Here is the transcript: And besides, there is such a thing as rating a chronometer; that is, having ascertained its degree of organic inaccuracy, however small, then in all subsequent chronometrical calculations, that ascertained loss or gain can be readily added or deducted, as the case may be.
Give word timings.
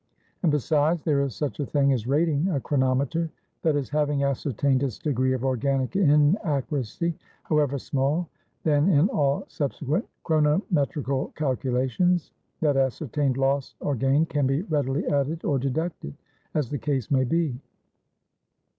And 0.41 0.51
besides, 0.51 1.03
there 1.03 1.21
is 1.21 1.35
such 1.35 1.59
a 1.59 1.65
thing 1.67 1.93
as 1.93 2.07
rating 2.07 2.47
a 2.49 2.59
chronometer; 2.59 3.29
that 3.61 3.75
is, 3.75 3.87
having 3.91 4.23
ascertained 4.23 4.81
its 4.81 4.97
degree 4.97 5.31
of 5.33 5.45
organic 5.45 5.95
inaccuracy, 5.95 7.13
however 7.43 7.77
small, 7.77 8.27
then 8.63 8.89
in 8.89 9.09
all 9.09 9.45
subsequent 9.47 10.07
chronometrical 10.23 11.33
calculations, 11.35 12.31
that 12.61 12.77
ascertained 12.77 13.37
loss 13.37 13.75
or 13.79 13.95
gain 13.95 14.25
can 14.25 14.47
be 14.47 14.63
readily 14.63 15.05
added 15.05 15.45
or 15.45 15.59
deducted, 15.59 16.15
as 16.55 16.71
the 16.71 16.79
case 16.79 17.11
may 17.11 17.23
be. 17.23 17.55